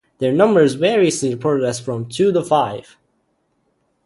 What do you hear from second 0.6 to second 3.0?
is variously reported as from two to five.